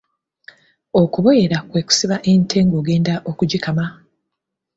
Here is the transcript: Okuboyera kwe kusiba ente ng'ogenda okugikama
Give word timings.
Okuboyera 1.01 1.57
kwe 1.69 1.81
kusiba 1.87 2.15
ente 2.31 2.57
ng'ogenda 2.65 3.13
okugikama 3.29 3.85